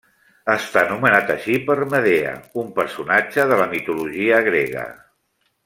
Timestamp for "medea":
1.91-2.33